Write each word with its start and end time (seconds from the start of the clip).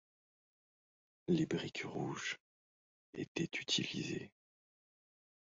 Les 1.27 1.45
briques 1.45 1.83
rouges 1.85 2.39
étaient 3.13 3.43
utilisées. 3.59 4.31